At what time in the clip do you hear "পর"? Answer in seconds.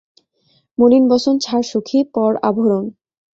2.15-2.31